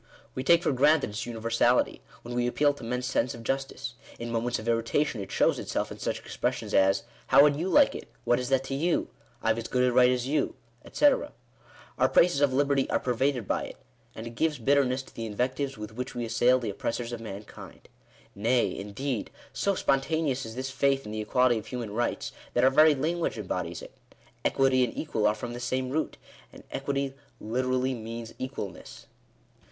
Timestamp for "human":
21.67-21.91